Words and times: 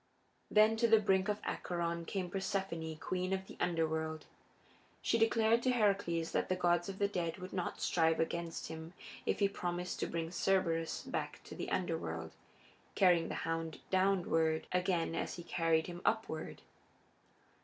Then 0.49 0.77
to 0.77 0.87
the 0.87 0.97
brink 0.99 1.27
of 1.29 1.39
Acheron 1.43 2.05
came 2.05 2.31
Persephone, 2.31 2.95
queen 2.97 3.33
of 3.33 3.45
the 3.45 3.55
Underworld. 3.59 4.25
She 4.99 5.19
declared 5.19 5.61
to 5.61 5.69
Heracles 5.69 6.31
that 6.31 6.49
the 6.49 6.55
gods 6.55 6.89
of 6.89 6.97
the 6.97 7.07
dead 7.07 7.37
would 7.37 7.53
not 7.53 7.79
strive 7.79 8.19
against 8.19 8.67
him 8.69 8.93
if 9.27 9.37
he 9.37 9.47
promised 9.47 9.99
to 9.99 10.07
bring 10.07 10.31
Cerberus 10.31 11.03
back 11.03 11.39
to 11.43 11.53
the 11.53 11.69
Underworld, 11.69 12.31
carrying 12.95 13.27
the 13.29 13.35
hound 13.45 13.79
downward 13.91 14.65
again 14.71 15.13
as 15.13 15.35
he 15.35 15.43
carried 15.43 15.85
him 15.85 16.01
upward. 16.03 16.63